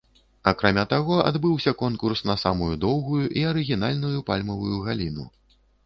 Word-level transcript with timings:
Акрамя 0.51 0.85
таго 0.93 1.17
адбыўся 1.31 1.75
конкурс 1.83 2.25
на 2.31 2.37
самую 2.47 2.73
доўгую 2.89 3.23
і 3.39 3.47
арыгінальную 3.53 4.19
пальмавую 4.31 4.77
галіну. 4.91 5.33